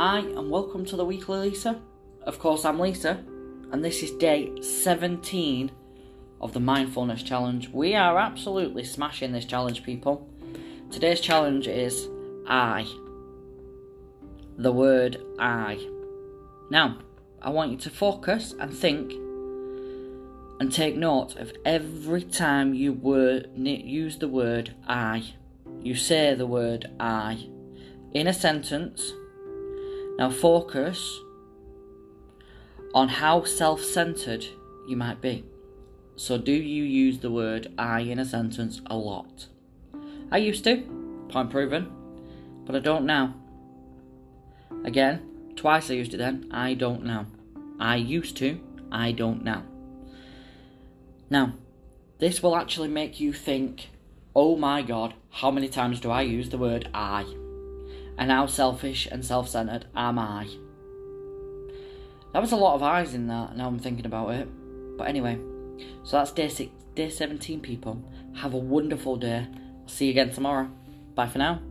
Hi, 0.00 0.20
and 0.20 0.48
welcome 0.48 0.84
to 0.84 0.94
the 0.94 1.04
Weekly 1.04 1.48
Lisa. 1.48 1.82
Of 2.22 2.38
course, 2.38 2.64
I'm 2.64 2.78
Lisa, 2.78 3.24
and 3.72 3.84
this 3.84 4.00
is 4.00 4.12
day 4.12 4.52
17 4.62 5.72
of 6.40 6.52
the 6.52 6.60
Mindfulness 6.60 7.24
Challenge. 7.24 7.68
We 7.70 7.96
are 7.96 8.16
absolutely 8.16 8.84
smashing 8.84 9.32
this 9.32 9.44
challenge, 9.44 9.82
people. 9.82 10.30
Today's 10.92 11.20
challenge 11.20 11.66
is 11.66 12.06
I. 12.46 12.86
The 14.56 14.70
word 14.70 15.20
I. 15.36 15.84
Now, 16.70 16.98
I 17.42 17.50
want 17.50 17.72
you 17.72 17.78
to 17.78 17.90
focus 17.90 18.54
and 18.60 18.72
think 18.72 19.10
and 20.60 20.72
take 20.72 20.94
note 20.94 21.34
of 21.34 21.52
every 21.64 22.22
time 22.22 22.72
you 22.72 22.92
use 23.56 24.18
the 24.18 24.28
word 24.28 24.76
I. 24.86 25.34
You 25.82 25.96
say 25.96 26.36
the 26.36 26.46
word 26.46 26.88
I 27.00 27.48
in 28.12 28.28
a 28.28 28.32
sentence 28.32 29.12
now 30.18 30.30
focus 30.30 31.20
on 32.92 33.08
how 33.08 33.44
self 33.44 33.82
centered 33.82 34.46
you 34.86 34.96
might 34.96 35.20
be. 35.20 35.44
So, 36.16 36.36
do 36.36 36.52
you 36.52 36.82
use 36.82 37.20
the 37.20 37.30
word 37.30 37.72
I 37.78 38.00
in 38.00 38.18
a 38.18 38.24
sentence 38.24 38.80
a 38.86 38.96
lot? 38.96 39.46
I 40.32 40.38
used 40.38 40.64
to, 40.64 40.82
point 41.28 41.50
proven, 41.50 41.92
but 42.66 42.74
I 42.74 42.80
don't 42.80 43.06
now. 43.06 43.34
Again, 44.84 45.22
twice 45.54 45.90
I 45.90 45.94
used 45.94 46.12
it 46.14 46.16
then, 46.16 46.48
I 46.50 46.74
don't 46.74 47.04
now. 47.04 47.26
I 47.78 47.96
used 47.96 48.36
to, 48.38 48.60
I 48.90 49.12
don't 49.12 49.44
now. 49.44 49.62
Now, 51.30 51.54
this 52.18 52.42
will 52.42 52.56
actually 52.56 52.88
make 52.88 53.20
you 53.20 53.32
think, 53.32 53.90
oh 54.34 54.56
my 54.56 54.82
god, 54.82 55.14
how 55.30 55.52
many 55.52 55.68
times 55.68 56.00
do 56.00 56.10
I 56.10 56.22
use 56.22 56.48
the 56.48 56.58
word 56.58 56.88
I? 56.92 57.26
And 58.18 58.30
how 58.30 58.46
selfish 58.46 59.06
and 59.10 59.24
self 59.24 59.48
centered 59.48 59.86
am 59.94 60.18
I? 60.18 60.48
That 62.32 62.42
was 62.42 62.52
a 62.52 62.56
lot 62.56 62.74
of 62.74 62.82
eyes 62.82 63.14
in 63.14 63.28
that, 63.28 63.56
now 63.56 63.68
I'm 63.68 63.78
thinking 63.78 64.06
about 64.06 64.30
it. 64.30 64.48
But 64.98 65.08
anyway, 65.08 65.38
so 66.02 66.18
that's 66.18 66.32
day, 66.32 66.48
six, 66.48 66.70
day 66.94 67.08
17, 67.08 67.60
people. 67.60 68.02
Have 68.34 68.54
a 68.54 68.58
wonderful 68.58 69.16
day. 69.16 69.46
I'll 69.82 69.88
see 69.88 70.06
you 70.06 70.10
again 70.10 70.32
tomorrow. 70.32 70.70
Bye 71.14 71.28
for 71.28 71.38
now. 71.38 71.62